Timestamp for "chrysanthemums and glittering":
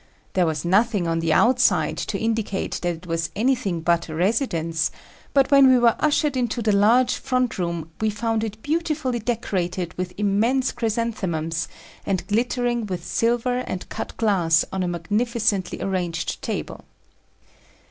10.71-12.87